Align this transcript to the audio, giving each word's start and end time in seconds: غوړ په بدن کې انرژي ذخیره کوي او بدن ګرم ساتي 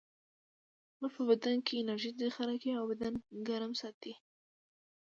غوړ 0.97 1.09
په 1.15 1.21
بدن 1.29 1.55
کې 1.65 1.73
انرژي 1.81 2.11
ذخیره 2.21 2.55
کوي 2.61 2.73
او 2.79 2.85
بدن 2.91 3.13
ګرم 3.47 3.73
ساتي 3.81 4.13